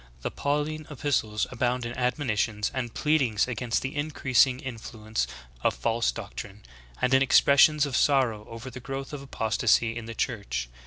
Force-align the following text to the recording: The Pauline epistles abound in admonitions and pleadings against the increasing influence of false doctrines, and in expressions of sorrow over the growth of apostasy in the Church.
The 0.23 0.31
Pauline 0.31 0.87
epistles 0.89 1.45
abound 1.51 1.85
in 1.85 1.95
admonitions 1.95 2.71
and 2.73 2.91
pleadings 2.91 3.47
against 3.47 3.83
the 3.83 3.95
increasing 3.95 4.59
influence 4.59 5.27
of 5.61 5.75
false 5.75 6.11
doctrines, 6.11 6.65
and 6.99 7.13
in 7.13 7.21
expressions 7.21 7.85
of 7.85 7.95
sorrow 7.95 8.47
over 8.49 8.71
the 8.71 8.79
growth 8.79 9.13
of 9.13 9.21
apostasy 9.21 9.95
in 9.95 10.05
the 10.07 10.15
Church. 10.15 10.69